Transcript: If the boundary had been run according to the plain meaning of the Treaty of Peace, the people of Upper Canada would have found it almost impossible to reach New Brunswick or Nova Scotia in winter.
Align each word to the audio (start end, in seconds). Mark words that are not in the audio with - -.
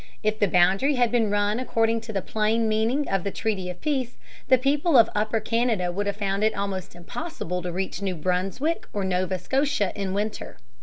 If 0.23 0.39
the 0.39 0.47
boundary 0.47 0.95
had 0.95 1.11
been 1.11 1.29
run 1.29 1.59
according 1.59 2.01
to 2.01 2.11
the 2.11 2.23
plain 2.23 2.67
meaning 2.67 3.07
of 3.07 3.23
the 3.23 3.29
Treaty 3.29 3.69
of 3.69 3.81
Peace, 3.81 4.17
the 4.47 4.57
people 4.57 4.97
of 4.97 5.11
Upper 5.13 5.39
Canada 5.39 5.91
would 5.91 6.07
have 6.07 6.17
found 6.17 6.43
it 6.43 6.55
almost 6.57 6.95
impossible 6.95 7.61
to 7.61 7.71
reach 7.71 8.01
New 8.01 8.15
Brunswick 8.15 8.87
or 8.93 9.03
Nova 9.03 9.37
Scotia 9.37 9.91
in 9.93 10.15
winter. 10.15 10.57